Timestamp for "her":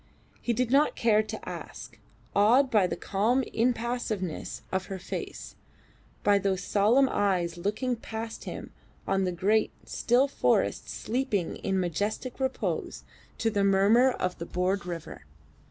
4.87-4.97